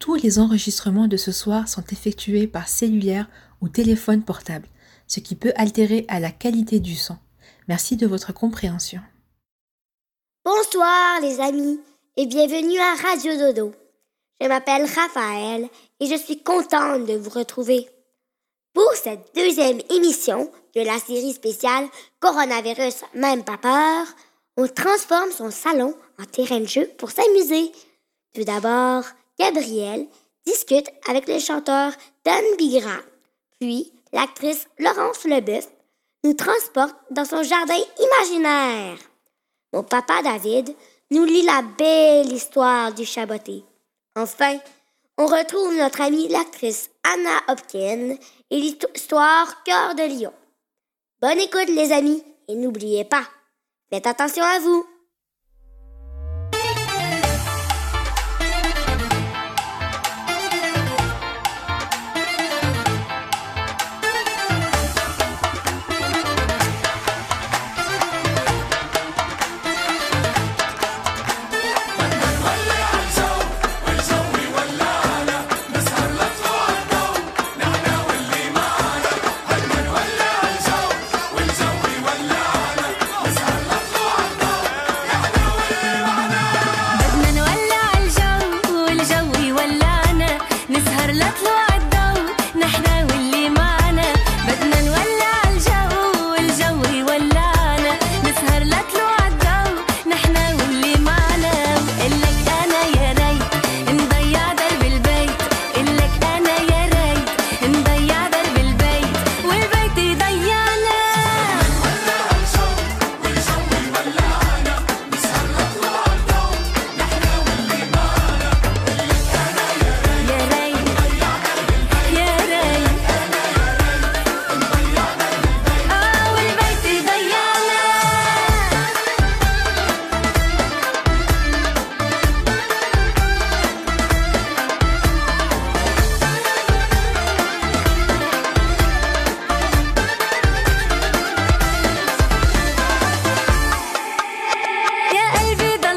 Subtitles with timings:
[0.00, 3.28] tous les enregistrements de ce soir sont effectués par cellulaire
[3.60, 4.66] ou téléphone portable,
[5.06, 7.18] ce qui peut altérer à la qualité du son.
[7.68, 9.02] Merci de votre compréhension.
[10.44, 11.78] Bonsoir les amis
[12.16, 13.72] et bienvenue à Radio Dodo.
[14.40, 15.68] Je m'appelle Raphaël
[16.00, 17.86] et je suis contente de vous retrouver.
[18.72, 21.86] Pour cette deuxième émission de la série spéciale
[22.20, 24.06] Coronavirus, même pas peur,
[24.56, 27.70] on transforme son salon en terrain de jeu pour s'amuser.
[28.32, 29.04] Tout d'abord,
[29.40, 30.06] Gabriel
[30.44, 31.92] discute avec le chanteur
[32.26, 32.98] Dan Bigra.
[33.58, 35.66] Puis, l'actrice Laurence Leboeuf
[36.24, 38.98] nous transporte dans son jardin imaginaire.
[39.72, 40.74] Mon papa David
[41.10, 43.64] nous lit la belle histoire du chaboté.
[44.14, 44.58] Enfin,
[45.16, 48.16] on retrouve notre amie l'actrice Anna Hopkins
[48.50, 50.34] et l'histoire Cœur de Lion.
[51.22, 53.24] Bonne écoute les amis et n'oubliez pas,
[53.90, 54.86] faites attention à vous.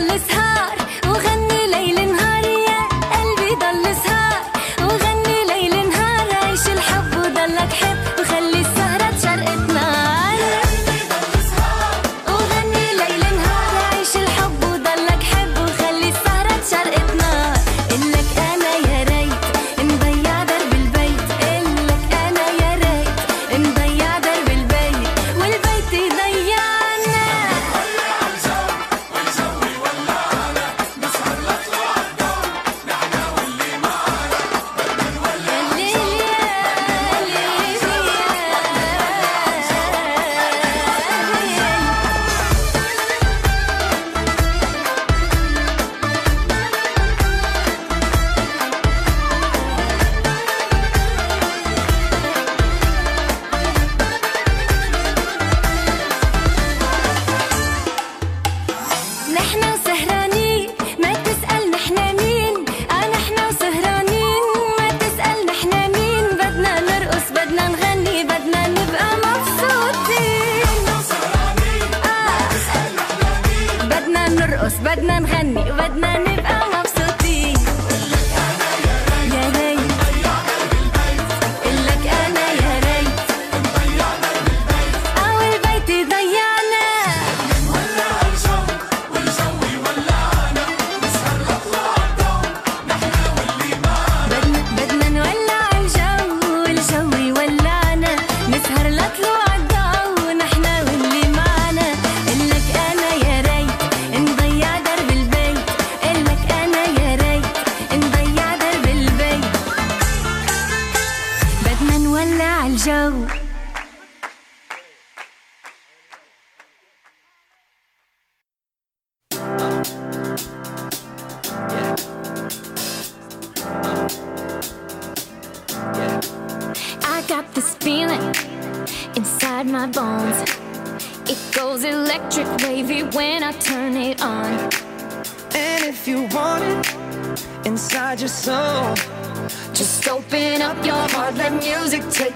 [0.08, 0.33] this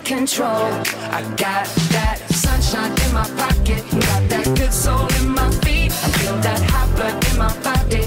[0.07, 0.71] control.
[1.11, 5.91] I got that sunshine in my pocket, got that good soul in my feet.
[5.91, 8.06] I feel that hot blood in my body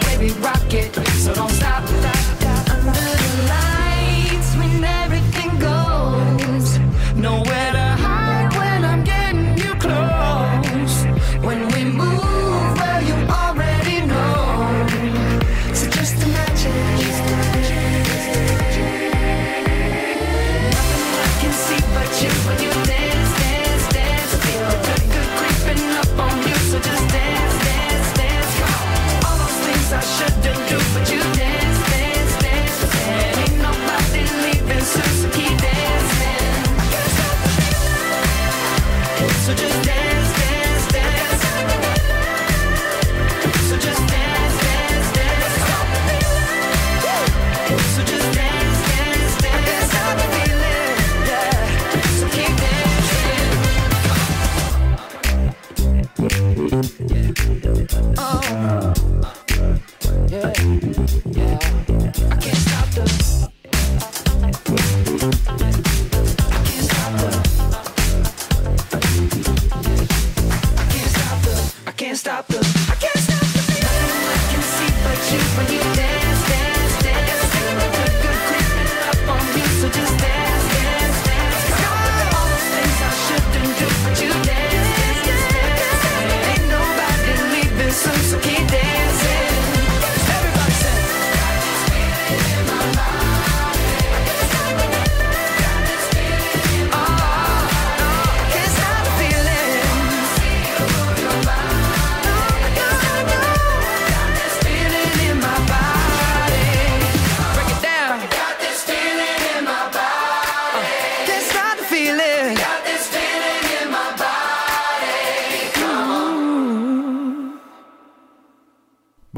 [0.21, 2.20] we rock it, so don't stop.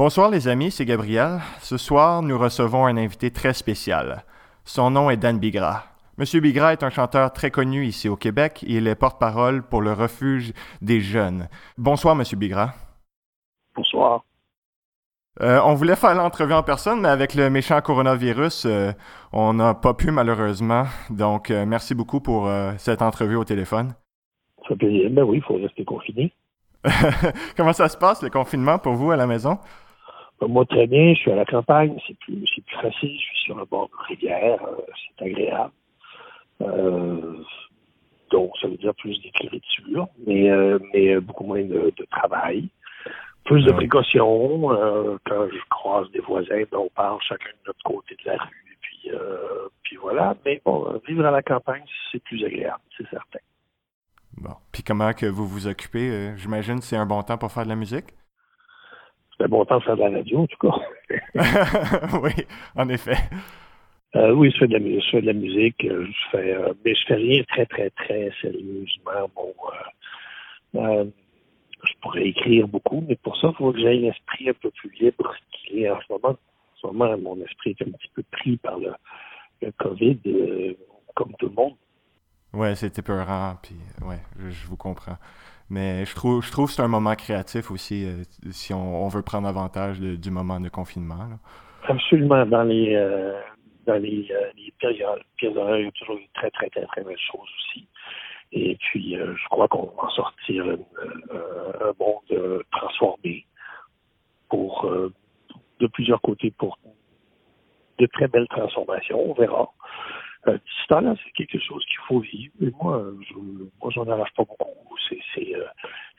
[0.06, 1.38] Bonsoir les amis, c'est Gabriel.
[1.60, 4.22] Ce soir, nous recevons un invité très spécial.
[4.66, 5.84] Son nom est Dan Bigra.
[6.18, 9.80] Monsieur Bigra est un chanteur très connu ici au Québec et il est porte-parole pour
[9.80, 11.48] le refuge des jeunes.
[11.78, 12.74] Bonsoir Monsieur Bigra.
[13.74, 14.26] Bonsoir.
[15.40, 18.92] Euh, on voulait faire l'entrevue en personne, mais avec le méchant coronavirus, euh,
[19.32, 20.84] on n'a pas pu malheureusement.
[21.08, 23.94] Donc, euh, merci beaucoup pour cette entrevue au téléphone.
[24.68, 25.08] Ça plaisir.
[25.12, 26.30] Ben oui, il faut rester confiné.
[27.56, 29.58] Comment ça se passe, le confinement, pour vous à la maison?
[30.40, 31.14] Ben, moi, très bien.
[31.14, 31.96] Je suis à la campagne.
[32.06, 33.16] C'est plus, c'est plus facile.
[33.18, 34.62] Je suis sur le bord de rivière.
[34.64, 34.76] euh,
[35.18, 35.72] c'est agréable.
[36.62, 37.36] Euh,
[38.30, 42.68] donc, ça veut dire plus d'écriture, mais, euh, mais beaucoup moins de, de travail.
[43.44, 44.72] Plus de précautions.
[44.72, 48.36] euh, quand je croise des voisins, ben, on parle chacun de notre côté de la
[48.38, 48.64] rue.
[48.72, 50.34] Et puis, euh, puis voilà.
[50.44, 53.38] Mais bon, euh, vivre à la campagne, c'est plus agréable, c'est certain.
[54.38, 54.54] Bon.
[54.72, 56.10] Puis comment que vous vous occupez?
[56.10, 58.06] euh, J'imagine que c'est un bon temps pour faire de la musique?
[59.36, 60.76] C'est un bon temps de faire de la radio, en tout cas.
[62.22, 62.32] oui,
[62.76, 63.16] en effet.
[64.16, 66.54] Euh, oui, je fais de la, mu- je fais de la musique, euh, je fais,
[66.54, 69.28] euh, mais je fais rien très, très, très sérieusement.
[69.34, 69.52] Bon,
[70.76, 71.04] euh,
[71.84, 74.90] je pourrais écrire beaucoup, mais pour ça, il faut que j'aie l'esprit un peu plus
[75.00, 76.28] libre qu'il est en ce moment.
[76.28, 76.36] En
[76.80, 78.92] ce moment, mon esprit est un petit peu pris par le,
[79.62, 80.18] le COVID,
[81.14, 81.74] comme tout le monde.
[82.52, 83.74] Ouais, c'était peurant, puis
[84.06, 85.16] ouais, je, vous comprends.
[85.70, 89.22] Mais je trouve, je trouve que c'est un moment créatif aussi, euh, si on, veut
[89.22, 91.28] prendre avantage du moment de confinement.
[91.88, 92.44] Absolument.
[92.46, 93.40] Dans les, euh,
[93.86, 97.48] dans les, les périodes, il y a toujours eu très, très, très, très belles choses
[97.58, 97.86] aussi.
[98.52, 103.44] Et puis, je crois qu'on va en sortir un monde transformé
[104.48, 104.88] pour,
[105.80, 106.78] de plusieurs côtés pour
[107.98, 109.30] de très belles transformations.
[109.30, 109.70] On verra.
[110.48, 112.52] Euh, ce temps-là, c'est quelque chose qu'il faut vivre.
[112.60, 114.96] Mais moi, je, moi, j'en arrache pas beaucoup.
[115.08, 115.64] C'est, c'est, euh,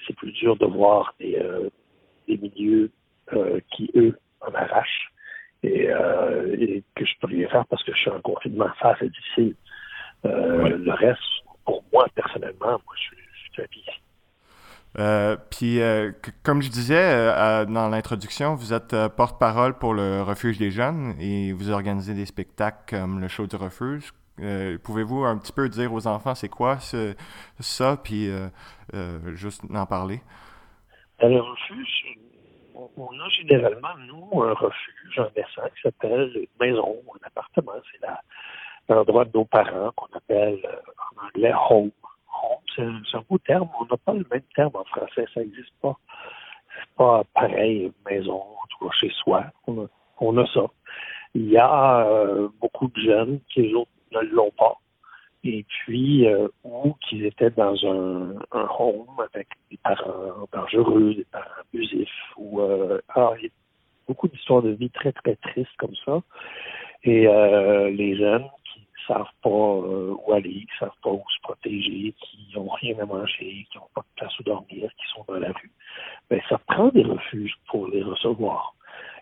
[0.06, 1.70] c'est plus dur de voir des, euh,
[2.28, 2.92] des milieux
[3.34, 5.12] euh, qui, eux, en arrachent
[5.64, 8.70] et, et, que je peux rien faire parce que je suis en confinement.
[8.80, 9.56] Ça, c'est difficile.
[10.24, 11.22] Le reste,
[11.66, 14.05] pour moi, personnellement, moi, je, je suis.
[14.98, 16.12] Euh, puis, euh,
[16.44, 21.52] comme je disais euh, dans l'introduction, vous êtes porte-parole pour le Refuge des jeunes et
[21.52, 24.12] vous organisez des spectacles comme le show du refuge.
[24.84, 27.16] Pouvez-vous un petit peu dire aux enfants c'est quoi ce,
[27.60, 28.30] ça, puis
[29.34, 30.22] juste en parler?
[31.22, 32.18] le refuge,
[32.76, 37.72] on a généralement, nous, un refuge en naissant qui s'appelle une maison, un appartement.
[37.92, 40.60] C'est l'endroit de nos parents qu'on appelle
[41.00, 41.92] en anglais home
[42.76, 43.70] c'est un, beau terme.
[43.80, 45.26] On n'a pas le même terme en français.
[45.34, 45.98] Ça n'existe pas.
[46.76, 48.42] C'est pas pareil, maison,
[48.82, 49.46] en chez soi.
[49.68, 50.66] On a, ça.
[51.34, 54.76] Il y a euh, beaucoup de jeunes qui, autres, ne l'ont pas.
[55.44, 61.62] Et puis, euh, ou qu'ils étaient dans un, home avec des parents dangereux, des parents
[61.62, 63.52] abusifs, ou euh, ah, il y a
[64.08, 66.22] beaucoup d'histoires de vie très, très tristes comme ça.
[67.04, 67.28] Et
[67.92, 68.48] les jeunes
[69.08, 73.06] savent pas euh, où aller, qui savent pas où se protéger, qui n'ont rien à
[73.06, 75.72] manger, qui n'ont pas de place où dormir, qui sont dans la rue,
[76.30, 78.76] ben ça prend des refuges pour les recevoir.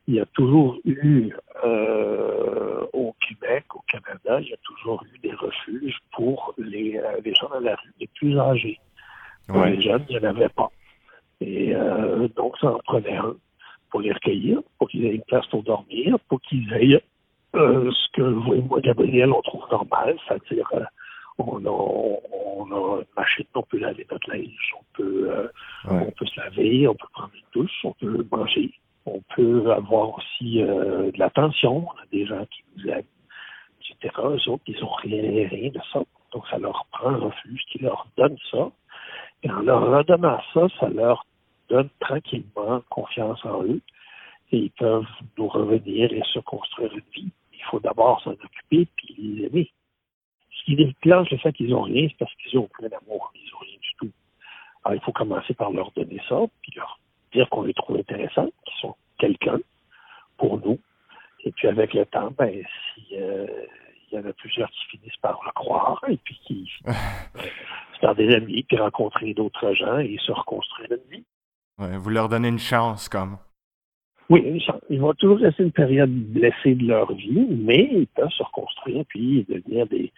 [0.08, 5.18] Il y a toujours eu euh, au Québec, au Canada, il y a toujours eu
[5.20, 8.80] des refuges pour les, euh, les gens dans la rue les plus âgés.
[9.48, 10.70] Pour les jeunes, il n'y en avait pas.
[11.42, 11.74] Et
[12.38, 13.36] donc, ça en prenait un
[13.90, 17.04] pour les recueillir, pour qu'ils aient une place pour dormir, pour qu'ils aient
[17.56, 20.84] euh, ce que vous et moi, Gabriel, on trouve normal, c'est-à-dire euh,
[21.38, 25.48] on, a, on a une machine, on peut laver notre linge, on peut, euh,
[25.88, 28.74] on peut se laver, on peut prendre une douche, on peut manger,
[29.06, 33.04] on peut avoir aussi de l'attention, on a des gens qui nous aiment,
[33.82, 34.16] etc.
[34.18, 36.02] Eux autres, ils n'ont rien, rien de ça.
[36.32, 38.72] Donc, ça leur prend un refuge qui leur donne ça.
[39.44, 41.26] Et en leur redonnant ça, ça leur
[41.70, 43.82] donne tranquillement confiance en eux
[44.52, 45.06] et ils peuvent
[45.38, 47.32] nous revenir et se construire une vie
[47.64, 49.72] il faut d'abord s'en occuper puis les aimer.
[50.52, 53.32] Ce qui déclenche le fait qu'ils n'ont rien, c'est parce qu'ils ont plein d'amour.
[53.36, 54.12] Ils n'ont rien du tout.
[54.84, 57.00] Alors, il faut commencer par leur donner ça, puis leur
[57.34, 59.60] dire qu'on les trouve intéressants, qu'ils sont quelqu'un
[60.38, 60.80] pour nous.
[61.46, 63.48] Et puis, avec le temps, ben, si, euh,
[64.12, 68.16] il y en a plusieurs qui finissent par le croire, et puis qui se faire
[68.16, 71.26] des amis, puis rencontrer d'autres gens et se reconstruire une vie.
[71.78, 73.38] vous leur donnez une chance, comme.
[74.30, 78.44] Oui, ils vont toujours rester une période blessée de leur vie, mais ils peuvent se
[78.44, 80.12] reconstruire puis devenir des,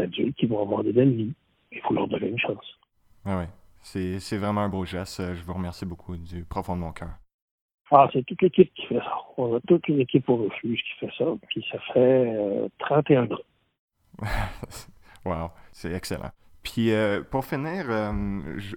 [0.00, 1.32] adultes qui vont avoir des belles vies.
[1.72, 2.78] Il faut leur donner une chance.
[3.24, 3.44] Ah oui,
[3.80, 5.20] c'est vraiment un beau geste.
[5.34, 7.10] Je vous remercie beaucoup du profond de mon cœur.
[7.92, 9.16] Ah, c'est toute l'équipe qui fait ça.
[9.36, 13.34] On a toute une équipe au refuge qui fait ça, puis ça fait 31 euh,
[13.34, 13.38] ans.
[15.24, 16.30] wow, c'est excellent.
[16.62, 18.12] Puis euh, pour finir, euh,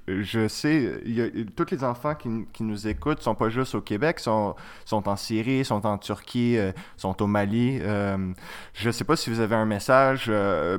[0.07, 4.19] je, sais, y a, tous les enfants qui, nous écoutent sont pas juste au Québec,
[4.21, 7.79] sont, sont en Syrie, sont en Turquie, euh, sont au Mali.
[7.79, 10.31] je ne sais pas si vous avez un message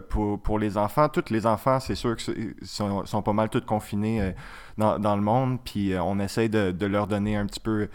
[0.08, 1.10] pour, pour les enfants.
[1.10, 4.32] Tous les enfants, c'est sûr qu'ils sont, sont, pas mal tous confinés
[4.78, 7.88] dans, le monde, puis on essaye de, leur donner un petit peu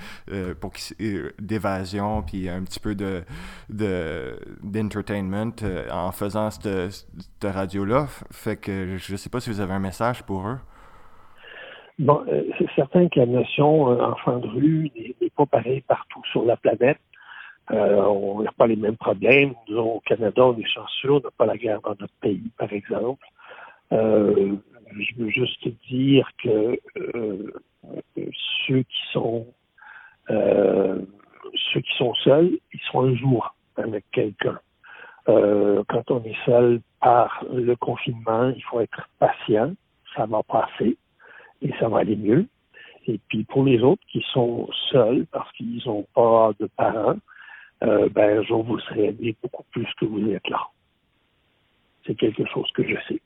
[0.60, 0.72] pour
[1.40, 3.24] d'évasion, puis un petit peu de
[4.64, 5.52] d'entertainment
[5.92, 7.06] en faisant cette,
[7.44, 8.08] radio-là.
[8.32, 10.58] Fait que je ne sais pas si vous avez un message pour eux.
[12.00, 16.22] Bon, euh, c'est certain que la notion euh, enfant de rue n'est pas pareille partout
[16.32, 16.98] sur la planète.
[17.72, 19.54] Euh, on n'a pas les mêmes problèmes.
[19.68, 22.72] Nous, au Canada, on est chanceux, on n'a pas la guerre dans notre pays, par
[22.72, 23.26] exemple.
[24.98, 26.80] Je veux juste dire que
[28.68, 29.48] ceux qui sont
[30.28, 34.60] ceux qui sont seuls, ils sont un jour avec quelqu'un.
[35.26, 39.74] quand on est seul par le confinement, il faut être patient,
[40.16, 40.98] ça va passer
[41.62, 42.48] et ça va aller mieux.
[43.08, 47.18] Et puis pour les autres qui sont seuls parce qu'ils n'ont pas de parents,
[47.84, 50.68] euh, ben un jour vous serez aimé beaucoup plus que vous êtes là.
[52.06, 53.22] C'est quelque chose que je sais.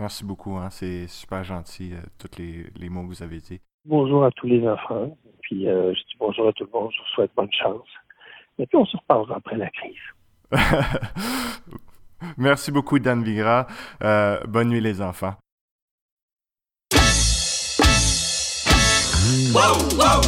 [0.00, 0.70] Merci beaucoup, hein.
[0.70, 3.60] c'est super gentil, euh, tous les, les mots que vous avez dit.
[3.84, 5.14] bonjour à tous les enfants.
[5.42, 6.90] Puis euh, je dis bonjour à tout le monde.
[6.90, 7.86] Je vous souhaite bonne chance.
[8.58, 9.98] Et puis on se reparlera après la crise.
[12.38, 13.66] Merci beaucoup, Dan Vigra.
[14.02, 15.34] Euh, bonne nuit, les enfants.
[19.52, 20.22] Wow, wow,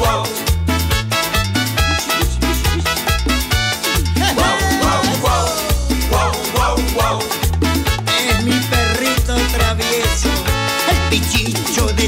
[0.00, 0.24] wow.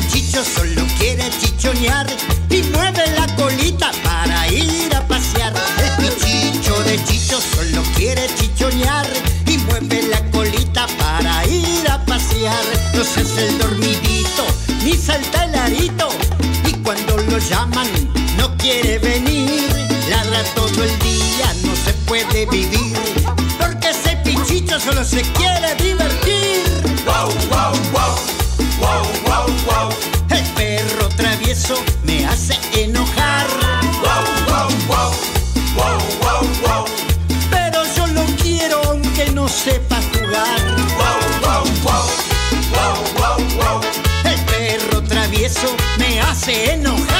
[0.00, 2.06] De Chicho solo quiere chichonear
[2.50, 5.52] y mueve la colita para ir a pasear.
[5.78, 9.06] El pichicho de Chicho solo quiere chichonear
[9.46, 12.64] y mueve la colita para ir a pasear.
[12.94, 14.46] No se hace el dormidito
[14.84, 16.08] ni salta el arito
[16.66, 17.88] y cuando lo llaman
[18.36, 19.68] no quiere venir.
[20.08, 22.96] Ladra todo el día, no se puede vivir
[23.58, 26.62] porque ese pichicho solo se quiere divertir.
[27.04, 29.27] Wow, wow, wow,
[46.48, 47.17] me hace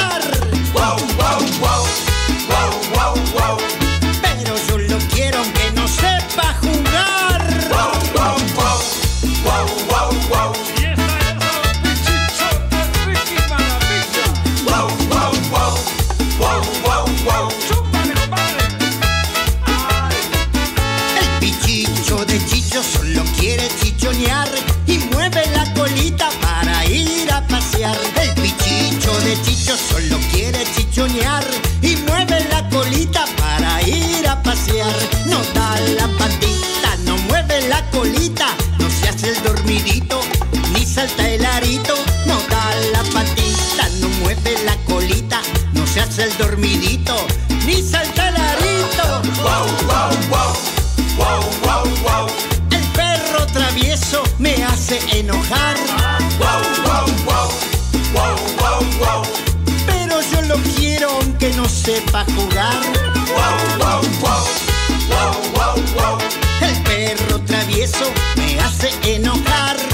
[61.89, 62.81] sepa jugar.
[63.33, 64.45] Wow, wow, wow,
[65.09, 66.17] wow, wow, wow.
[66.61, 68.05] El perro travieso
[68.37, 69.88] me hace enojar.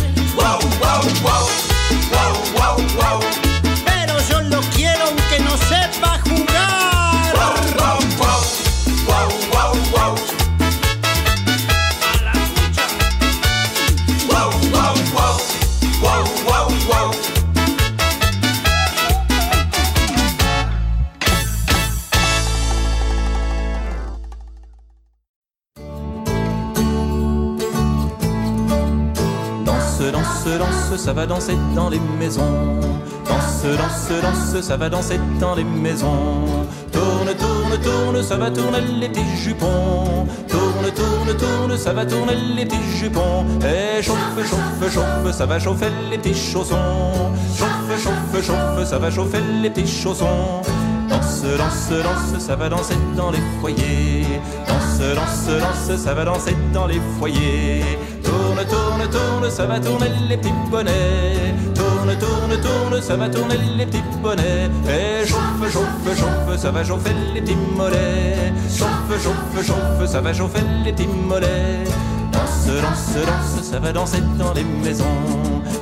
[31.75, 32.79] Dans les maisons.
[33.25, 36.67] Danse, danse, danse, ça va danser dans les maisons.
[36.91, 40.25] Tourne, tourne, tourne, ça va tourner les petits jupons.
[40.47, 43.45] Tourne, tourne, tourne, ça va tourner les petits jupons.
[43.61, 47.31] Et chauffe, chauffe, chauffe, ça va chauffer les petits chaussons.
[47.57, 50.61] Chauffe, chauffe, chauffe, ça va chauffer les petits chaussons.
[51.09, 54.39] Danse, danse, danse, ça va danser dans les foyers.
[55.13, 57.83] Danse, danse, ça va danser dans les foyers.
[58.23, 61.53] Tourne, tourne, tourne, ça va tourner les petits bonnets.
[61.75, 64.69] Tourne, tourne, tourne, ça va tourner les petits bonnets.
[64.87, 68.53] Et chauffe, chauffe, chauffe, ça va chauffer les petits mollets.
[68.69, 71.83] Chauffe, chauffe, chauffe, ça va chauffer les petits mollets.
[72.31, 75.05] Danse, danse, danse, ça va danser dans les maisons.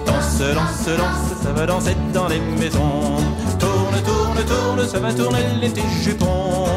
[0.06, 3.18] Danse, danse, danse, ça va danser dans les maisons.
[3.60, 6.68] Tourne, tourne, tourne, ça va tourner les petits jupons.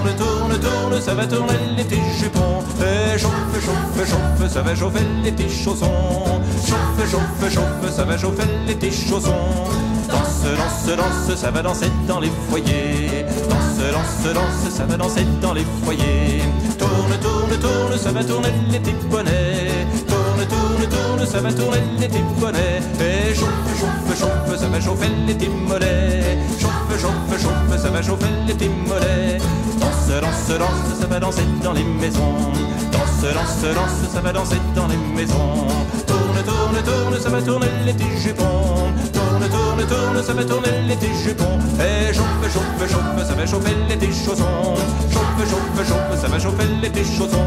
[0.00, 2.62] Tourne, tourne, tourne, ça va tourner les petits jupons.
[2.80, 6.40] Et chauffe, chauffe, chauffe, ça va chauffer les petits chaussons.
[6.66, 9.68] Chauffe, chauffe, chauffe, ça va chauffer les petits chaussons.
[10.08, 13.26] Danse, danse, danse, ça va danser dans les foyers.
[13.50, 16.44] Danse, danse, danse, ça va danser dans les foyers.
[16.78, 19.86] Tourne, tourne, tourne, ça va tourner les petits bonnets.
[20.08, 22.80] Tourne, tourne, tourne, ça va tourner les petits bonnets.
[23.00, 26.38] Et chauffe, chauffe, chauffe, ça va chauffer les petits mollets.
[26.58, 29.38] Chauffe, chauffe, chauffe, ça va chauffer les petits mollets.
[29.80, 32.34] Danse, danse, danse, ça va danser dans les maisons.
[32.92, 35.66] Danse, danse, danse, ça va danser dans les maisons.
[36.06, 38.92] Tourne, tourne, tourne, ça va tourner les petits jupons.
[39.12, 41.58] Tourne, tourne, tourne, ça va tourner les petits jupons.
[41.80, 44.76] Et chauffe, chauffe, chauffe, ça va chauffer les petits chaussons.
[45.10, 47.46] Chauffe, chauffe, chauffe, ça va chauffer les petits chaussons.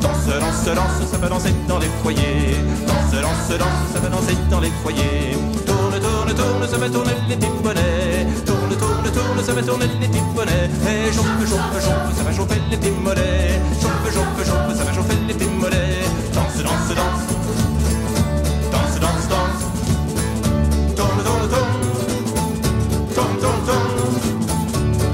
[0.00, 2.56] Danse, danse, danse, ça va danser dans les foyers.
[2.86, 5.36] Danse, danse, danse, ça va danser dans les foyers
[6.34, 8.26] tourne, tourne, ça fait tourner les petits bonnets.
[8.44, 10.26] Tourne, tourne, tourne, ça fait tourner les petits.
[10.88, 11.22] Et eh, ça
[14.84, 14.92] va
[15.26, 16.04] les petits mollets.
[16.34, 17.24] Danse, danse, danse.
[18.70, 19.62] Danse, danse, danse.
[20.94, 21.80] Tourne, tourne, tourne.
[23.14, 23.96] Tourne, tourne, tourne.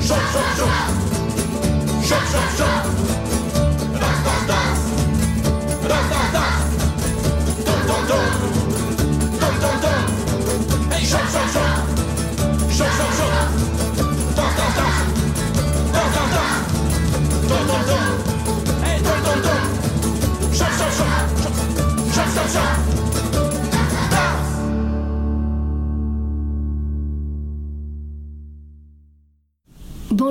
[0.01, 0.91] Chauffe, chauffe, chauffe.
[2.03, 3.02] Chauffe, chauffe, chauffe.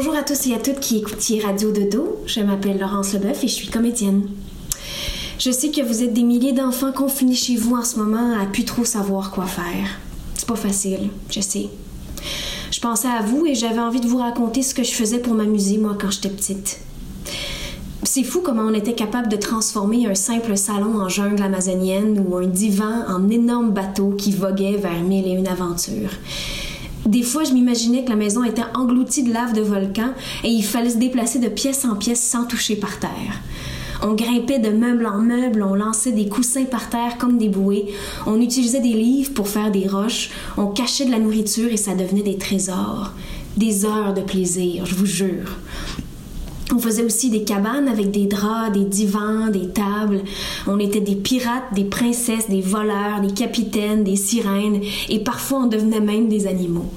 [0.03, 2.23] Bonjour à tous et à toutes qui écoutiez Radio Dodo.
[2.25, 4.23] Je m'appelle Laurence Leboeuf et je suis comédienne.
[5.37, 8.47] Je sais que vous êtes des milliers d'enfants confinés chez vous en ce moment à
[8.47, 9.99] plus trop savoir quoi faire.
[10.33, 11.69] C'est pas facile, je sais.
[12.71, 15.35] Je pensais à vous et j'avais envie de vous raconter ce que je faisais pour
[15.35, 16.79] m'amuser, moi, quand j'étais petite.
[18.01, 22.37] C'est fou comment on était capable de transformer un simple salon en jungle amazonienne ou
[22.37, 26.09] un divan en énorme bateau qui voguait vers mille et une aventures.
[27.05, 30.11] Des fois, je m'imaginais que la maison était engloutie de lave de volcan
[30.43, 33.41] et il fallait se déplacer de pièce en pièce sans toucher par terre.
[34.03, 37.87] On grimpait de meuble en meuble, on lançait des coussins par terre comme des bouées,
[38.25, 41.93] on utilisait des livres pour faire des roches, on cachait de la nourriture et ça
[41.93, 43.11] devenait des trésors.
[43.57, 45.57] Des heures de plaisir, je vous jure.
[46.73, 50.21] On faisait aussi des cabanes avec des draps, des divans, des tables.
[50.67, 55.67] On était des pirates, des princesses, des voleurs, des capitaines, des sirènes, et parfois on
[55.67, 56.89] devenait même des animaux.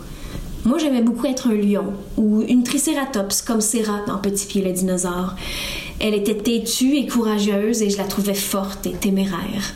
[0.65, 4.73] Moi, j'aimais beaucoup être un lion ou une tricératops comme Serra dans Petit Pied le
[4.73, 5.35] dinosaure.
[6.01, 9.75] Elle était têtue et courageuse et je la trouvais forte et téméraire.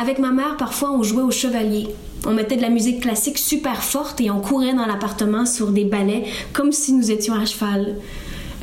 [0.00, 1.88] Avec ma mère, parfois, on jouait au chevalier.
[2.26, 5.84] On mettait de la musique classique super forte et on courait dans l'appartement sur des
[5.84, 7.96] balais comme si nous étions à cheval.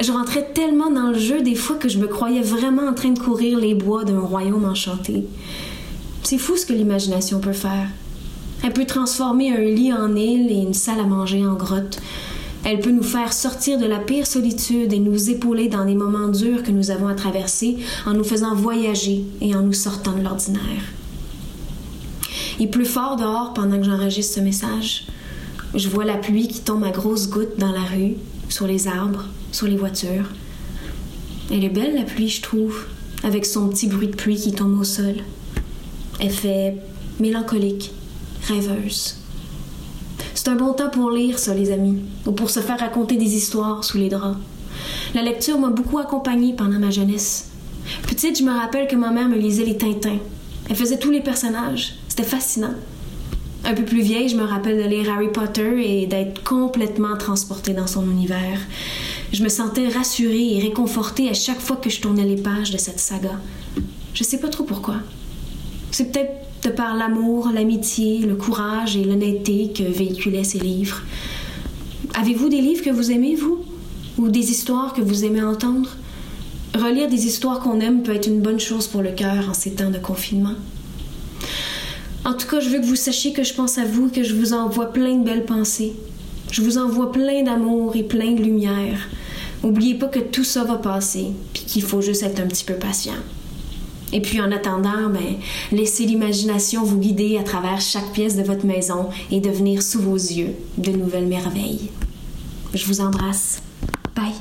[0.01, 3.11] Je rentrais tellement dans le jeu des fois que je me croyais vraiment en train
[3.11, 5.25] de courir les bois d'un royaume enchanté.
[6.23, 7.87] C'est fou ce que l'imagination peut faire.
[8.63, 12.01] Elle peut transformer un lit en île et une salle à manger en grotte.
[12.63, 16.29] Elle peut nous faire sortir de la pire solitude et nous épauler dans les moments
[16.29, 20.23] durs que nous avons à traverser en nous faisant voyager et en nous sortant de
[20.23, 20.83] l'ordinaire.
[22.59, 25.05] Il pleut fort dehors pendant que j'enregistre ce message.
[25.75, 28.15] Je vois la pluie qui tombe à grosses gouttes dans la rue,
[28.49, 30.29] sur les arbres, sur les voitures.
[31.51, 32.85] Elle est belle, la pluie, je trouve,
[33.23, 35.15] avec son petit bruit de pluie qui tombe au sol.
[36.19, 36.77] Elle fait
[37.19, 37.91] mélancolique,
[38.47, 39.17] rêveuse.
[40.33, 43.35] C'est un bon temps pour lire, ça, les amis, ou pour se faire raconter des
[43.35, 44.37] histoires sous les draps.
[45.13, 47.49] La lecture m'a beaucoup accompagnée pendant ma jeunesse.
[48.07, 50.19] Petite, je me rappelle que ma mère me lisait les Tintins.
[50.69, 51.95] Elle faisait tous les personnages.
[52.07, 52.73] C'était fascinant.
[53.63, 57.73] Un peu plus vieille, je me rappelle de lire Harry Potter et d'être complètement transportée
[57.73, 58.59] dans son univers.
[59.33, 62.77] Je me sentais rassurée et réconfortée à chaque fois que je tournais les pages de
[62.77, 63.39] cette saga.
[64.13, 64.95] Je sais pas trop pourquoi.
[65.91, 71.01] C'est peut-être de par l'amour, l'amitié, le courage et l'honnêteté que véhiculaient ces livres.
[72.13, 73.59] Avez-vous des livres que vous aimez, vous?
[74.17, 75.89] Ou des histoires que vous aimez entendre?
[76.75, 79.71] Relire des histoires qu'on aime peut être une bonne chose pour le cœur en ces
[79.71, 80.55] temps de confinement.
[82.25, 84.35] En tout cas, je veux que vous sachiez que je pense à vous que je
[84.35, 85.93] vous envoie plein de belles pensées.
[86.51, 89.07] Je vous envoie plein d'amour et plein de lumière.
[89.63, 92.73] N'oubliez pas que tout ça va passer, puis qu'il faut juste être un petit peu
[92.73, 93.13] patient.
[94.13, 95.37] Et puis en attendant, ben,
[95.71, 100.15] laissez l'imagination vous guider à travers chaque pièce de votre maison et devenir sous vos
[100.15, 101.89] yeux de nouvelles merveilles.
[102.73, 103.61] Je vous embrasse.
[104.15, 104.33] Bye.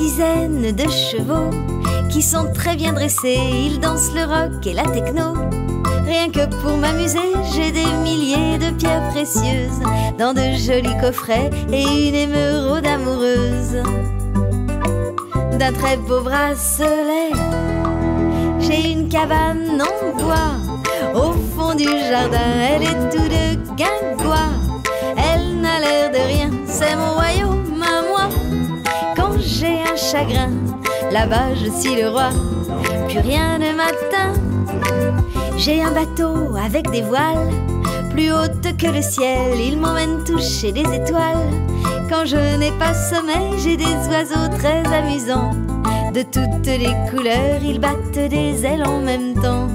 [0.00, 1.50] Dizaines de chevaux
[2.08, 3.38] qui sont très bien dressés.
[3.66, 5.34] Ils dansent le rock et la techno.
[6.06, 9.80] Rien que pour m'amuser, j'ai des milliers de pierres précieuses
[10.18, 13.76] dans de jolis coffrets et une émeraude amoureuse
[15.58, 17.32] d'un très beau bracelet.
[18.58, 20.54] J'ai une cabane en bois
[21.14, 23.44] au fond du jardin, elle est tout de
[23.76, 24.52] guingois.
[25.16, 27.49] Elle n'a l'air de rien, c'est mon royaume
[31.12, 32.30] là-bas je suis le roi,
[33.08, 34.32] plus rien ne m'atteint.
[35.56, 37.50] J'ai un bateau avec des voiles
[38.10, 39.60] plus hautes que le ciel.
[39.60, 41.50] Il m'emmène toucher des étoiles.
[42.08, 45.52] Quand je n'ai pas sommeil, j'ai des oiseaux très amusants.
[46.12, 49.68] De toutes les couleurs, ils battent des ailes en même temps.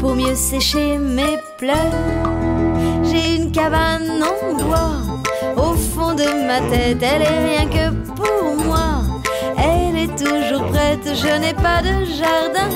[0.00, 1.76] Pour mieux sécher mes pleurs,
[3.04, 4.99] j'ai une cabane en bois
[6.46, 7.02] ma tête.
[7.02, 9.02] Elle est rien que pour moi.
[9.56, 12.68] Elle est toujours prête, je n'ai pas de jardin.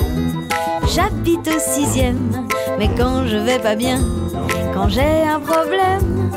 [0.93, 3.99] J'habite au sixième, mais quand je vais pas bien,
[4.73, 6.31] quand j'ai un problème,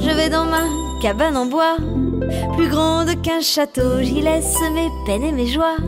[0.00, 0.64] je vais dans ma
[1.00, 1.76] cabane en bois,
[2.56, 5.78] plus grande qu'un château, j'y laisse mes peines et mes joies.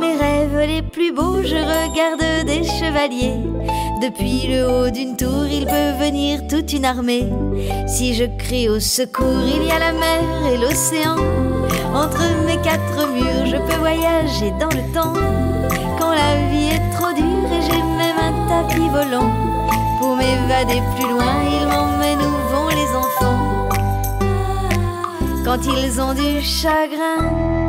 [0.00, 3.55] Mes rêves les plus beaux, je regarde des chevaliers.
[4.00, 7.30] Depuis le haut d'une tour, il peut venir toute une armée.
[7.88, 11.16] Si je crie au secours, il y a la mer et l'océan.
[11.94, 15.14] Entre mes quatre murs, je peux voyager dans le temps.
[15.98, 19.30] Quand la vie est trop dure et j'ai même un tapis volant.
[19.98, 23.68] Pour m'évader plus loin, il m'emmène où vont les enfants.
[25.42, 27.65] Quand ils ont du chagrin.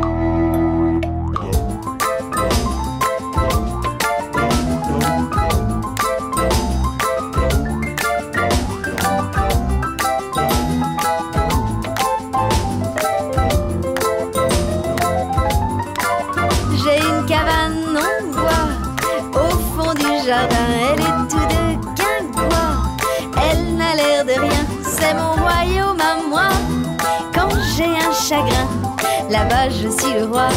[29.70, 30.48] Je suis le roi.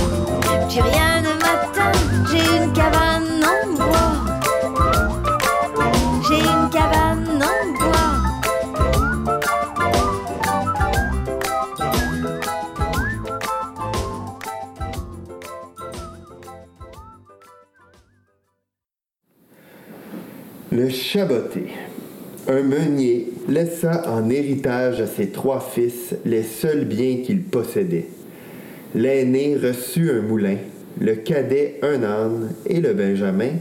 [0.69, 1.91] Plus rien ne m'atteint.
[2.30, 4.13] J'ai une cabane en bois.
[6.28, 8.12] J'ai une cabane en bois.
[20.71, 21.67] Le chaboté.
[22.47, 28.08] Un meunier laissa en héritage à ses trois fils les seuls biens qu'ils possédaient.
[28.93, 30.58] L'aîné reçut un moulin,
[30.99, 33.51] le cadet un âne et le benjamin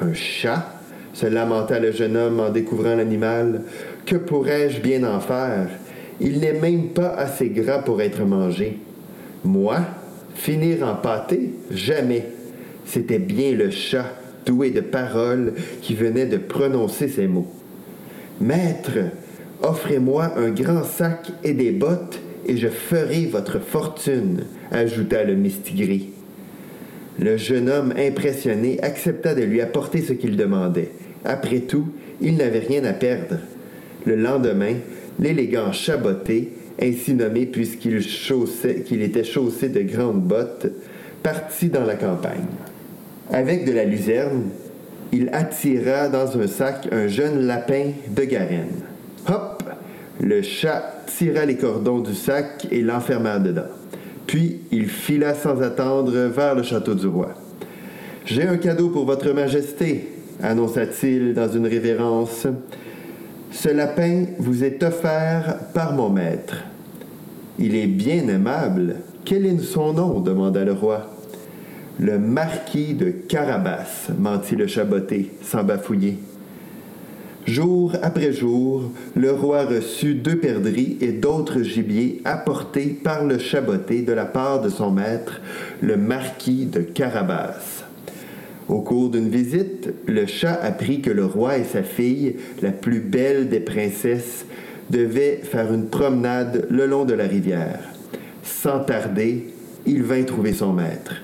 [0.00, 0.74] un chat.
[1.12, 3.62] Se lamenta le jeune homme en découvrant l'animal.
[4.06, 5.68] Que pourrais-je bien en faire?
[6.20, 8.78] Il n'est même pas assez gras pour être mangé.
[9.44, 9.80] Moi
[10.34, 11.50] Finir en pâté?
[11.70, 12.24] Jamais.
[12.86, 14.06] C'était bien le chat,
[14.46, 17.48] doué de paroles, qui venait de prononcer ces mots.
[18.40, 18.98] Maître,
[19.62, 22.18] offrez-moi un grand sac et des bottes,
[22.50, 26.08] et je ferai votre fortune, ajouta le mistigris.
[27.20, 30.90] Le jeune homme impressionné accepta de lui apporter ce qu'il demandait.
[31.24, 31.86] Après tout,
[32.20, 33.36] il n'avait rien à perdre.
[34.04, 34.74] Le lendemain,
[35.20, 36.50] l'élégant chaboté,
[36.82, 37.98] ainsi nommé puisqu'il
[39.02, 40.66] était chaussé de grandes bottes,
[41.22, 42.48] partit dans la campagne.
[43.30, 44.48] Avec de la luzerne,
[45.12, 48.82] il attira dans un sac un jeune lapin de Garenne.
[49.28, 49.59] Hop!
[50.22, 53.62] Le chat tira les cordons du sac et l'enferma dedans.
[54.26, 57.34] Puis il fila sans attendre vers le château du roi.
[58.26, 60.08] J'ai un cadeau pour votre majesté,
[60.42, 62.46] annonça-t-il dans une révérence.
[63.50, 66.56] Ce lapin vous est offert par mon maître.
[67.58, 70.20] Il est bien aimable, Quel est son nom?
[70.20, 71.06] demanda le roi.
[71.98, 76.18] Le marquis de Carabas, mentit le chaboté, sans bafouiller.
[77.46, 84.02] Jour après jour, le roi reçut deux perdrix et d'autres gibiers apportés par le chaboté
[84.02, 85.40] de la part de son maître,
[85.80, 87.84] le marquis de Carabas.
[88.68, 93.00] Au cours d'une visite, le chat apprit que le roi et sa fille, la plus
[93.00, 94.44] belle des princesses,
[94.90, 97.80] devaient faire une promenade le long de la rivière.
[98.42, 99.48] Sans tarder,
[99.86, 101.14] il vint trouver son maître.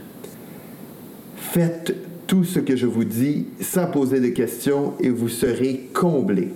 [1.37, 1.95] Faites
[2.27, 6.51] tout ce que je vous dis sans poser de questions et vous serez comblés.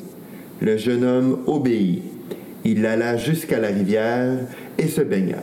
[0.61, 2.03] Le jeune homme obéit.
[2.65, 4.39] Il alla jusqu'à la rivière
[4.77, 5.43] et se baigna.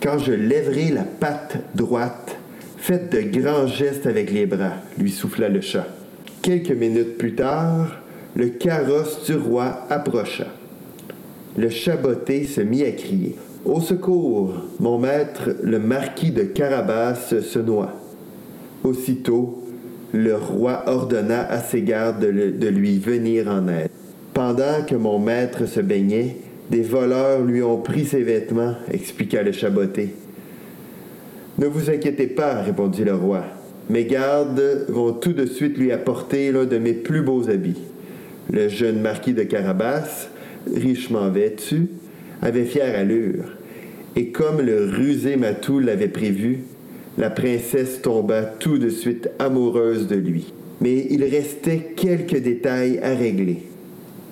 [0.00, 2.36] Quand je lèverai la patte droite,
[2.78, 5.86] faites de grands gestes avec les bras, lui souffla le chat.
[6.40, 8.00] Quelques minutes plus tard,
[8.34, 10.46] le carrosse du roi approcha.
[11.56, 13.36] Le chaboté se mit à crier.
[13.64, 18.01] Au secours, mon maître, le marquis de Carabas, se noie.
[18.84, 19.62] Aussitôt,
[20.12, 23.90] le roi ordonna à ses gardes de, lui venir en aide.
[24.34, 26.36] Pendant que mon maître se baignait,
[26.70, 30.14] des voleurs lui ont pris ses vêtements, expliqua le chaboté.
[31.58, 33.44] Ne vous inquiétez pas, répondit le roi.
[33.90, 37.82] Mes gardes vont tout de suite lui apporter l'un de mes plus beaux habits.
[38.50, 40.28] Le jeune marquis de Carabas,
[40.74, 41.88] richement vêtu,
[42.40, 43.44] avait fière allure.
[44.16, 46.60] Et comme le rusé Matou l'avait prévu,
[47.18, 50.52] la princesse tomba tout de suite amoureuse de lui.
[50.80, 53.62] Mais il restait quelques détails à régler.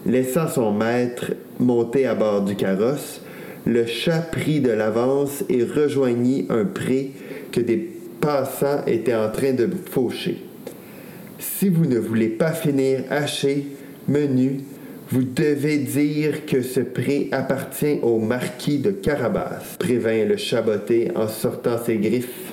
[0.06, 3.20] Laissant son maître monter à bord du carrosse,
[3.66, 7.12] le chat prit de l'avance et rejoignit un pré
[7.52, 7.90] que des
[8.20, 10.42] passants étaient en train de faucher.
[11.38, 13.66] Si vous ne voulez pas finir haché,
[14.08, 14.60] menu,
[15.10, 21.28] vous devez dire que ce pré appartient au marquis de Carabas, prévint le chaboté en
[21.28, 22.49] sortant ses griffes.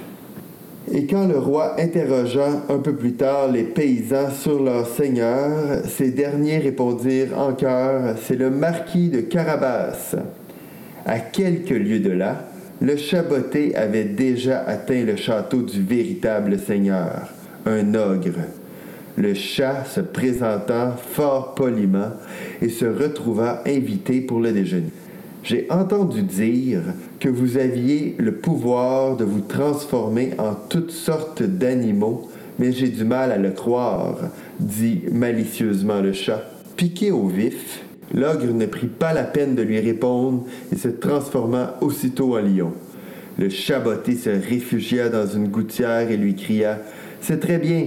[0.93, 6.11] Et quand le roi interrogea un peu plus tard les paysans sur leur seigneur, ces
[6.11, 10.15] derniers répondirent en chœur C'est le marquis de Carabas.
[11.05, 12.45] À quelques lieues de là,
[12.79, 17.27] le chaboté avait déjà atteint le château du véritable seigneur,
[17.65, 18.39] un ogre.
[19.17, 22.11] Le chat se présenta fort poliment
[22.61, 24.91] et se retrouva invité pour le déjeuner.
[25.47, 26.81] J'ai entendu dire
[27.21, 32.29] que vous aviez le pouvoir de vous transformer en toutes sortes d'animaux,
[32.59, 34.17] mais j'ai du mal à le croire,
[34.59, 36.43] dit malicieusement le chat.
[36.75, 37.81] Piqué au vif,
[38.13, 42.73] l'ogre ne prit pas la peine de lui répondre et se transforma aussitôt en lion.
[43.39, 46.79] Le chaboté se réfugia dans une gouttière et lui cria
[47.21, 47.85] C'est très bien,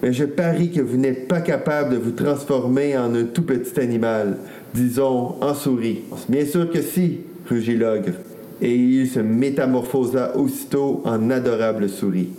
[0.00, 3.80] mais je parie que vous n'êtes pas capable de vous transformer en un tout petit
[3.80, 4.36] animal,
[4.74, 6.00] disons en souris.
[6.28, 8.12] Bien sûr que si, rugit l'ogre,
[8.60, 12.30] et il se métamorphosa aussitôt en adorable souris.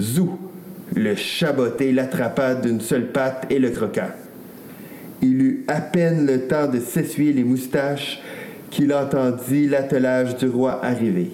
[0.00, 0.38] Zou!
[0.94, 4.14] Le chaboté l'attrapa d'une seule patte et le croqua.
[5.20, 8.20] Il eut à peine le temps de s'essuyer les moustaches
[8.70, 11.32] qu'il entendit l'attelage du roi arriver.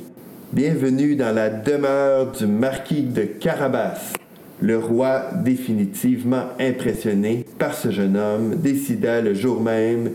[0.52, 4.14] Bienvenue dans la demeure du marquis de Carabas.
[4.62, 10.10] Le roi, définitivement impressionné par ce jeune homme, décida le jour même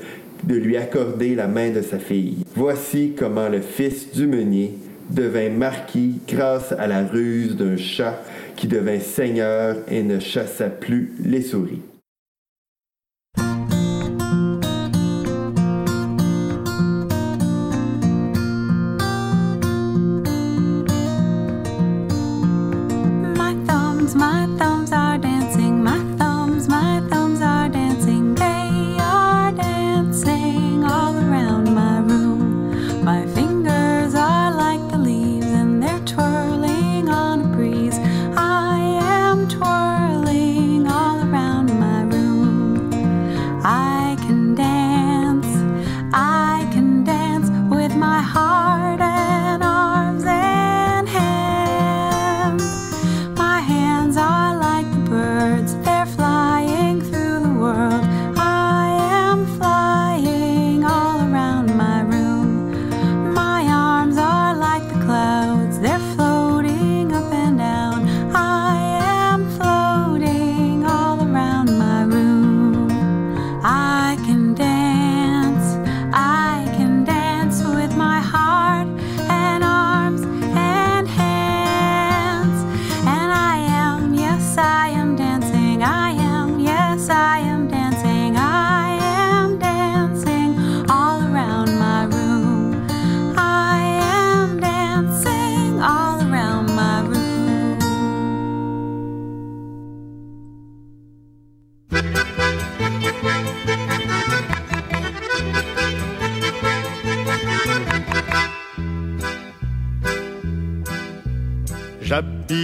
[0.45, 2.45] de lui accorder la main de sa fille.
[2.55, 4.71] Voici comment le fils du meunier
[5.09, 8.23] devint marquis grâce à la ruse d'un chat
[8.55, 11.81] qui devint seigneur et ne chassa plus les souris.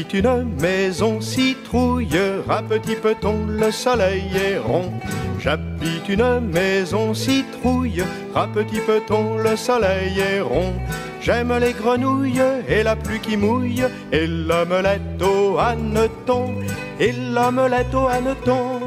[0.03, 4.91] J'habite une maison citrouille, à petit peton, le soleil est rond.
[5.39, 8.03] J'habite une maison citrouille,
[8.35, 10.73] à petit peton, le soleil est rond.
[11.21, 16.53] J'aime les grenouilles et la pluie qui mouille, et l'omelette au hanneton,
[16.99, 18.81] et l'omelette au hanneton.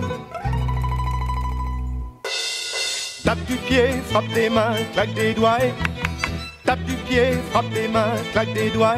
[3.25, 5.73] Tape du pied, frappe des mains, claque des doigts.
[6.65, 8.97] Tape du pied, frappe des mains, claque des doigts.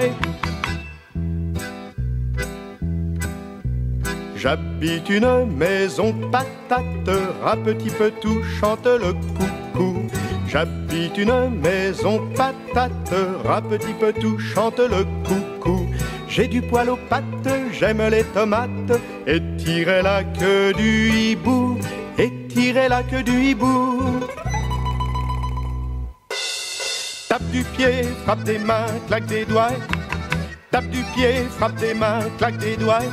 [4.49, 7.11] J'habite une maison patate,
[7.45, 10.07] un petit peu tout chante le coucou.
[10.49, 13.13] J'habite une maison patate,
[13.47, 15.87] un petit peu tout chante le coucou.
[16.31, 17.25] J'ai du poil aux pattes,
[17.73, 21.77] j'aime les tomates, et tirer la queue du hibou,
[22.17, 24.19] et tirer la queue du hibou.
[27.29, 29.77] Tape du pied, frappe des mains, claque des doigts.
[30.71, 33.05] Tape du pied, frappe des mains, claque des doigts.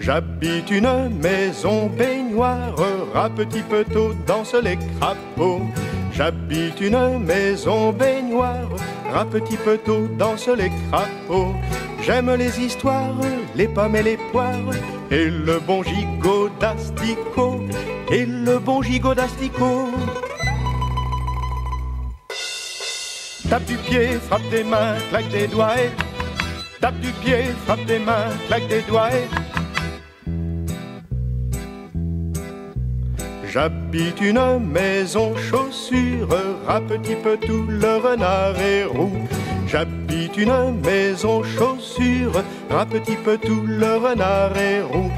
[0.00, 2.74] J'habite une maison baignoire,
[3.14, 4.14] à petit peu tôt
[4.62, 5.60] les crapauds.
[6.10, 8.70] J'habite une maison baignoire,
[9.14, 11.54] à petit peu tôt dansent les crapauds.
[12.02, 13.14] J'aime les histoires,
[13.54, 14.72] les pommes et les poires,
[15.10, 17.60] et le bon gigot d'asticot,
[18.10, 19.90] et le bon gigot d'asticot.
[23.50, 25.74] Tape du pied, frappe des mains, claque des doigts.
[26.80, 29.10] Tape du pied, frappe des mains, claque des doigts.
[33.52, 36.28] J'habite une maison chaussure,
[36.68, 39.26] à petit peu tout le renard est roux.
[39.66, 45.10] J'habite une maison chaussure, à petit peu tout le renard est roux.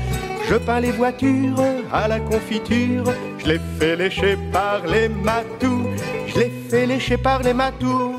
[0.48, 1.62] Je peins les voitures
[1.92, 3.04] à la confiture,
[3.38, 5.88] je les fais lécher par les matous,
[6.26, 8.16] je les fais lécher par les matous.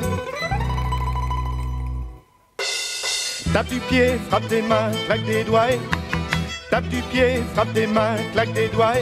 [3.52, 5.78] Tape du pied, frappe des mains, claque des doigts.
[6.70, 8.94] Tape du pied, frappe des mains, claque des doigts.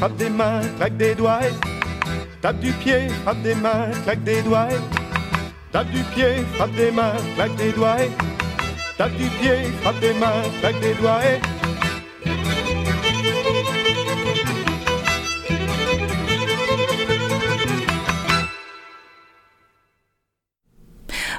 [0.00, 1.40] Frappe des mains, claque des doigts.
[2.40, 4.68] Tape du pied, frappe des mains, claque des doigts.
[5.72, 8.08] Tape du pied, frappe des mains, claque des doigts.
[8.96, 11.20] Tape du pied, frappe des mains, claque des doigts.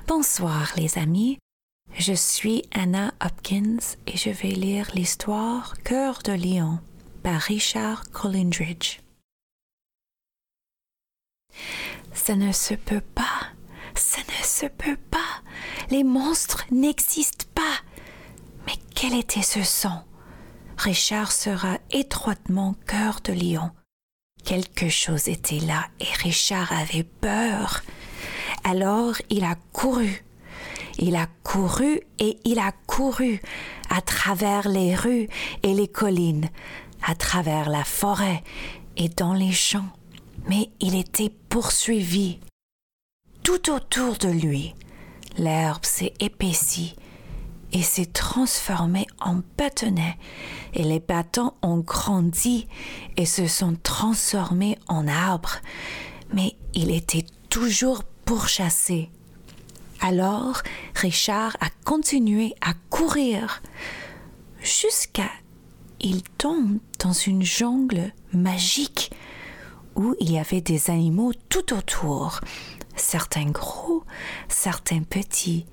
[0.08, 1.40] Bonsoir les amis,
[1.98, 6.80] je suis Anna Hopkins et je vais lire l'histoire Cœur de lion
[7.24, 9.00] par Richard Collindridge.
[12.14, 13.48] Ça ne se peut pas,
[13.96, 15.42] ça ne se peut pas,
[15.90, 17.78] les monstres n'existent pas.
[18.66, 20.02] Mais quel était ce son
[20.78, 23.70] Richard sera étroitement cœur de lion.
[24.44, 27.84] Quelque chose était là et Richard avait peur.
[28.64, 30.24] Alors il a couru.
[30.98, 33.42] Il a couru et il a couru
[33.90, 35.28] à travers les rues
[35.64, 36.50] et les collines,
[37.04, 38.44] à travers la forêt
[38.98, 39.90] et dans les champs.
[40.48, 42.40] Mais il était poursuivi.
[43.44, 44.74] Tout autour de lui,
[45.38, 46.96] l'herbe s'est épaissie
[47.74, 50.18] et s'est transformée en bâtonnets,
[50.74, 52.68] et les bâtons ont grandi
[53.18, 55.56] et se sont transformés en arbres,
[56.34, 59.10] mais il était toujours pourchassé.
[60.02, 60.62] Alors
[60.96, 63.62] Richard a continué à courir
[64.62, 65.30] jusqu'à
[66.02, 69.12] il tombe dans une jungle magique
[69.96, 72.40] où il y avait des animaux tout autour,
[72.96, 74.04] certains gros,
[74.48, 75.66] certains petits,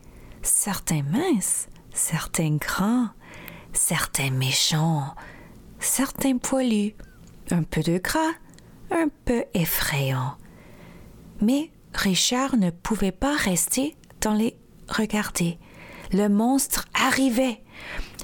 [0.42, 3.08] certains minces, certains grands,
[3.72, 5.14] certains méchants,
[5.78, 6.94] certains poilus,
[7.50, 8.32] un peu de gras,
[8.90, 10.34] un peu effrayants.
[11.40, 14.56] Mais Richard ne pouvait pas rester dans les
[14.88, 15.58] regarder.
[16.12, 17.62] Le monstre arrivait.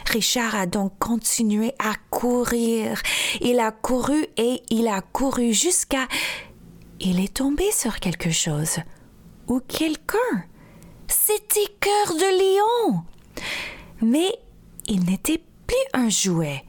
[0.07, 3.01] Richard a donc continué à courir.
[3.41, 6.07] Il a couru et il a couru jusqu'à...
[7.01, 8.79] Il est tombé sur quelque chose.
[9.49, 10.45] Ou quelqu'un.
[11.09, 13.03] C'était Cœur de Lion.
[14.01, 14.39] Mais
[14.87, 16.65] il n'était plus un jouet.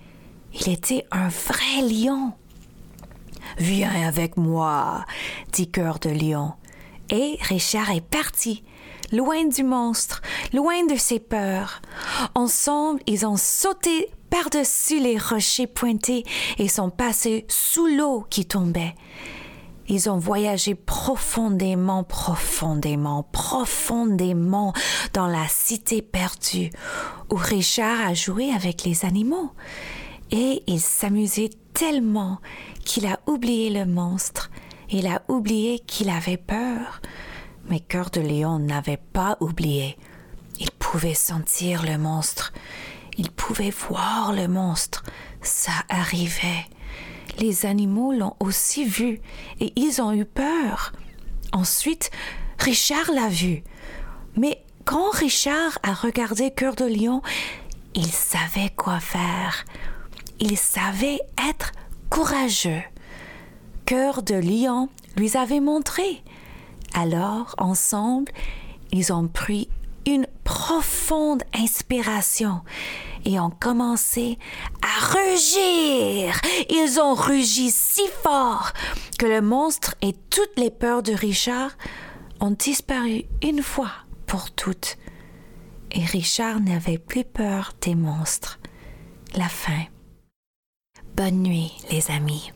[0.53, 2.33] Il était un vrai lion.
[3.57, 5.05] Viens avec moi,
[5.51, 6.53] dit Cœur de Lion.
[7.09, 8.63] Et Richard est parti.
[9.11, 10.21] Loin du monstre,
[10.53, 11.81] loin de ses peurs.
[12.35, 16.23] Ensemble, ils ont sauté par-dessus les rochers pointés
[16.57, 18.95] et sont passés sous l'eau qui tombait.
[19.87, 24.73] Ils ont voyagé profondément, profondément, profondément
[25.13, 26.71] dans la cité perdue
[27.31, 29.51] où Richard a joué avec les animaux.
[30.31, 32.39] Et il s'amusait tellement
[32.83, 34.49] qu'il a oublié le monstre.
[34.89, 37.01] Il a oublié qu'il avait peur.
[37.67, 39.97] Mais Cœur de Lion n'avait pas oublié.
[40.59, 42.53] Il pouvait sentir le monstre.
[43.17, 45.03] Il pouvait voir le monstre.
[45.41, 46.65] Ça arrivait.
[47.39, 49.19] Les animaux l'ont aussi vu
[49.59, 50.93] et ils ont eu peur.
[51.51, 52.11] Ensuite,
[52.59, 53.63] Richard l'a vu.
[54.37, 57.21] Mais quand Richard a regardé Cœur de Lion,
[57.95, 59.65] il savait quoi faire.
[60.39, 61.71] Il savait être
[62.09, 62.83] courageux.
[63.85, 66.23] Cœur de Lion lui avait montré.
[66.97, 68.31] Alors, ensemble,
[68.93, 69.67] ils ont pris
[70.05, 72.61] une profonde inspiration
[73.25, 74.39] et ont commencé
[74.81, 76.39] à rugir.
[76.69, 78.71] Ils ont rugi si fort
[79.19, 81.71] que le monstre et toutes les peurs de Richard
[82.39, 83.91] ont disparu une fois
[84.25, 84.97] pour toutes.
[85.91, 88.59] Et Richard n'avait plus peur des monstres.
[89.35, 89.83] La fin.
[91.15, 92.51] Bonne nuit, les amis.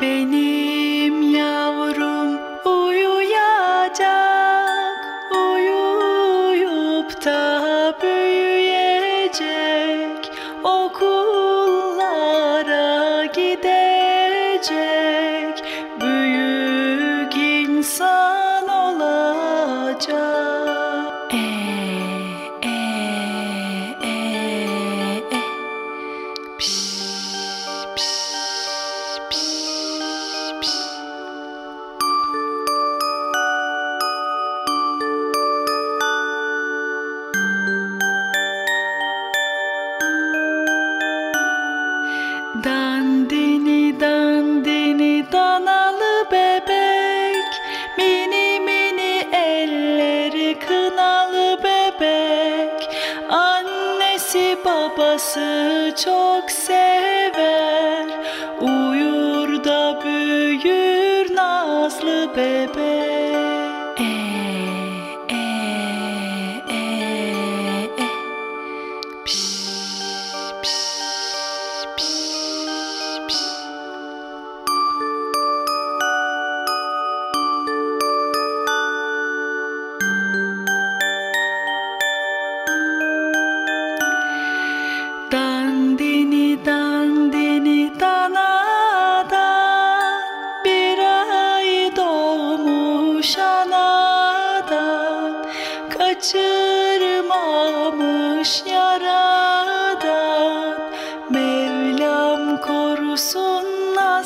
[0.00, 0.59] 被你。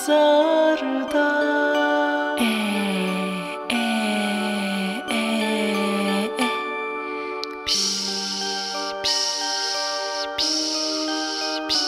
[0.06, 0.10] E,
[3.70, 3.76] e,
[5.10, 5.22] e,
[6.38, 6.48] e.
[7.64, 8.10] Piş,
[9.02, 9.16] piş,
[10.36, 11.78] piş.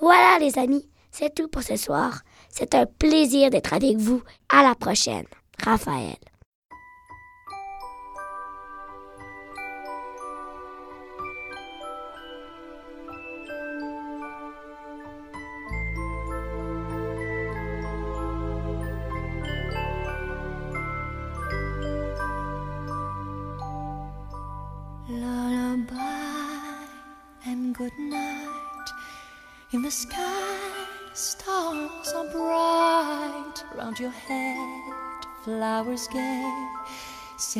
[0.00, 2.22] Voilà les amis, c'est tout pour ce soir.
[2.56, 4.22] C'est un plaisir d'être avec vous.
[4.48, 5.26] À la prochaine.
[5.64, 6.14] Raphaël.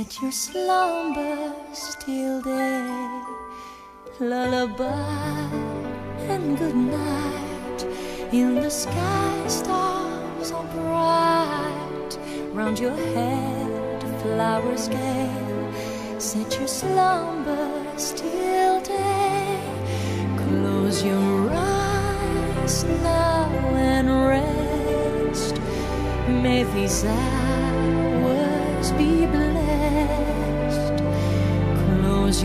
[0.05, 1.55] Set your slumber
[2.01, 3.23] till day.
[4.21, 5.49] Lullaby
[6.29, 7.87] and good night.
[8.31, 12.19] In the sky, stars are bright.
[12.53, 15.31] Round your head, flowers gay.
[16.19, 19.59] Set your slumber till day.
[20.37, 25.55] Close your eyes now and rest.
[26.29, 29.54] May these hours be blessed.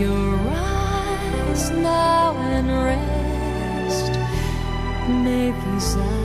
[0.00, 4.12] Your eyes now and rest,
[5.22, 6.19] may peace.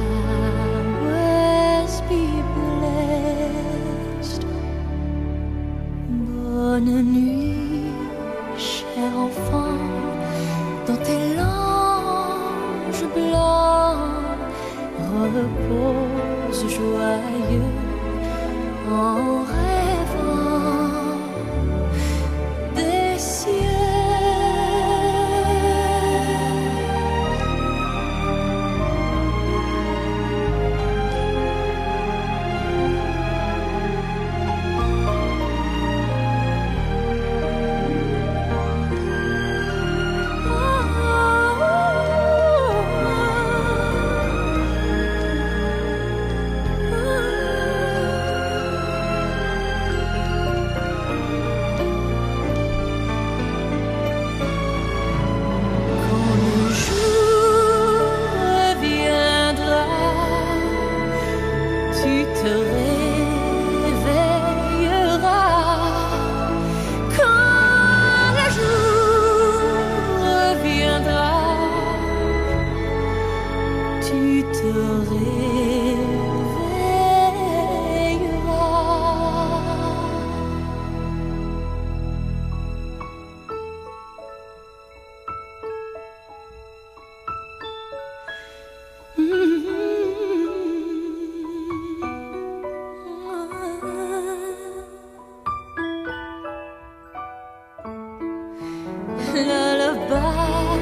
[100.07, 100.77] goodbye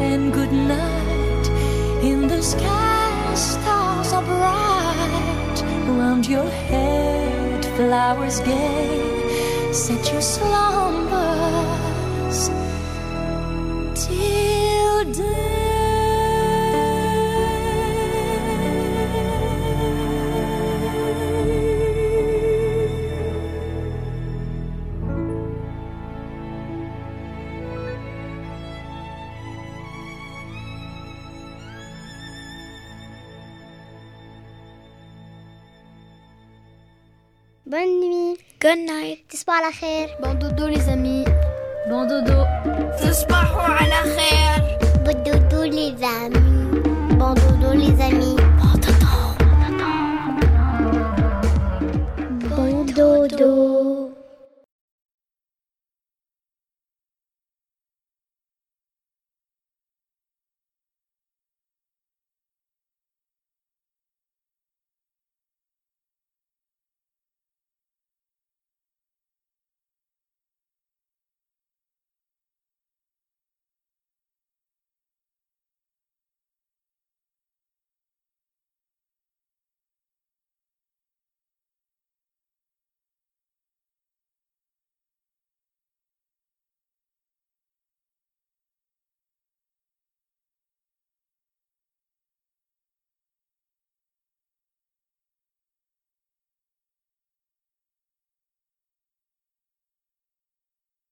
[0.00, 1.46] and good night.
[2.02, 5.62] In the sky, stars are bright.
[5.88, 9.72] Around your head, flowers gay.
[9.72, 10.89] Set you slow.
[40.20, 41.24] Bon dodo les amis,
[41.88, 42.46] bon dodo,
[42.96, 43.34] tu es beau.
[45.04, 46.78] Bon dodo les amis,
[47.18, 48.39] bon dodo les amis.